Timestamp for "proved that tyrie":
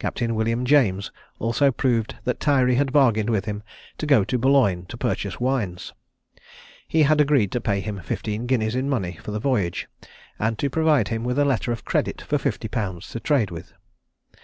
1.70-2.74